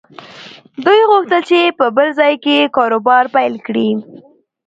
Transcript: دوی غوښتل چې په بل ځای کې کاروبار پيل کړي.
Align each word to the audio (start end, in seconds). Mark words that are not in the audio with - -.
دوی 0.85 1.01
غوښتل 1.09 1.41
چې 1.49 1.59
په 1.79 1.85
بل 1.95 2.07
ځای 2.19 2.33
کې 2.43 2.71
کاروبار 2.77 3.23
پيل 3.35 3.53
کړي. 3.67 3.89